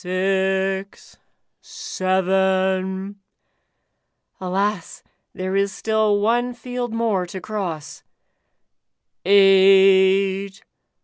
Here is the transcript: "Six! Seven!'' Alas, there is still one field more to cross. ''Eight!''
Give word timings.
"Six! 0.01 1.19
Seven!'' 1.61 3.19
Alas, 4.41 5.03
there 5.33 5.55
is 5.55 5.71
still 5.71 6.19
one 6.19 6.55
field 6.55 6.91
more 6.91 7.27
to 7.27 7.39
cross. 7.39 8.01
''Eight!'' 9.23 10.63